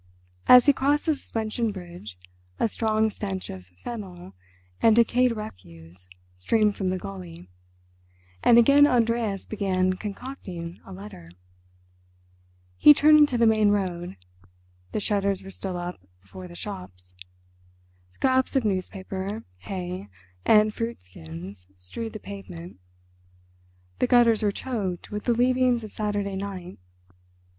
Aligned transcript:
As 0.47 0.65
he 0.65 0.73
crossed 0.73 1.05
the 1.05 1.13
suspension 1.13 1.71
bridge 1.71 2.17
a 2.59 2.67
strong 2.67 3.11
stench 3.11 3.51
of 3.51 3.67
fennel 3.83 4.33
and 4.81 4.95
decayed 4.95 5.35
refuse 5.35 6.07
streamed 6.35 6.75
from 6.75 6.89
the 6.89 6.97
gulley, 6.97 7.51
and 8.43 8.57
again 8.57 8.87
Andreas 8.87 9.45
began 9.45 9.93
concocting 9.93 10.79
a 10.87 10.91
letter. 10.91 11.27
He 12.77 12.95
turned 12.95 13.19
into 13.19 13.37
the 13.37 13.45
main 13.45 13.69
road. 13.69 14.17
The 14.91 14.99
shutters 14.99 15.43
were 15.43 15.51
still 15.51 15.77
up 15.77 16.01
before 16.23 16.47
the 16.47 16.55
shops. 16.55 17.13
Scraps 18.09 18.55
of 18.55 18.65
newspaper, 18.65 19.45
hay, 19.59 20.07
and 20.43 20.73
fruit 20.73 21.03
skins 21.03 21.67
strewed 21.77 22.13
the 22.13 22.19
pavement; 22.19 22.79
the 23.99 24.07
gutters 24.07 24.41
were 24.41 24.51
choked 24.51 25.11
with 25.11 25.25
the 25.25 25.33
leavings 25.33 25.83
of 25.83 25.91
Saturday 25.91 26.35
night. 26.35 26.79